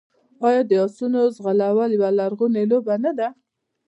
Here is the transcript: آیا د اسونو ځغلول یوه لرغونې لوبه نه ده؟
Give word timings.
آیا 0.47 0.61
د 0.69 0.71
اسونو 0.85 1.21
ځغلول 1.35 1.89
یوه 1.97 2.09
لرغونې 2.19 2.63
لوبه 2.71 2.93
نه 3.03 3.11
ده؟ 3.19 3.27